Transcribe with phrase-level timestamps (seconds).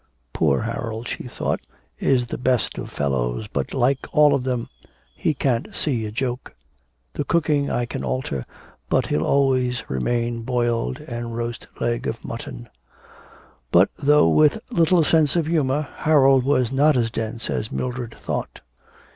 [0.33, 1.59] 'Poor Harold,' she thought,
[1.99, 4.67] 'is the best of fellows, but, like all of them,
[5.15, 6.55] he can't see a joke.
[7.13, 8.43] The cooking I can alter,
[8.89, 12.67] but he'll always remain boiled and roast leg of mutton.'
[13.71, 18.61] But, though with little sense of humour, Harold was not as dense as Mildred thought.